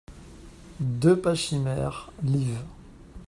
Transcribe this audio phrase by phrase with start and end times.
[0.79, 2.55] deux Pachymère, liv.